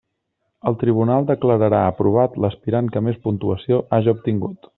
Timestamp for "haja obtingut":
3.99-4.69